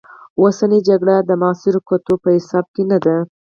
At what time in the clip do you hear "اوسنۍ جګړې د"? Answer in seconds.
0.41-1.31